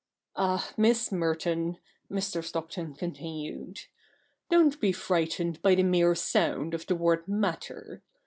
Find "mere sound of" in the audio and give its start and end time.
5.83-6.87